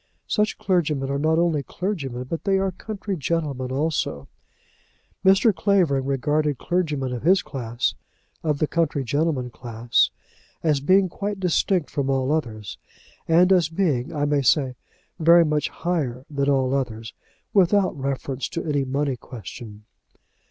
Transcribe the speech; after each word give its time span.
Such 0.25 0.57
clergymen 0.57 1.11
are 1.11 1.19
not 1.19 1.37
only 1.37 1.61
clergymen, 1.61 2.23
but 2.23 2.43
they 2.43 2.57
are 2.57 2.71
country 2.71 3.15
gentlemen 3.15 3.71
also. 3.71 4.27
Mr. 5.23 5.53
Clavering 5.55 6.05
regarded 6.05 6.57
clergymen 6.57 7.13
of 7.13 7.21
his 7.21 7.43
class, 7.43 7.93
of 8.41 8.57
the 8.57 8.65
country 8.65 9.03
gentlemen 9.03 9.51
class, 9.51 10.09
as 10.63 10.79
being 10.79 11.07
quite 11.07 11.39
distinct 11.39 11.91
from 11.91 12.09
all 12.09 12.31
others, 12.31 12.79
and 13.27 13.53
as 13.53 13.69
being, 13.69 14.11
I 14.11 14.25
may 14.25 14.41
say, 14.41 14.75
very 15.19 15.45
much 15.45 15.69
higher 15.69 16.25
than 16.31 16.49
all 16.49 16.73
others, 16.73 17.13
without 17.53 17.95
reference 17.95 18.49
to 18.49 18.65
any 18.65 18.83
money 18.83 19.15
question. 19.17 19.85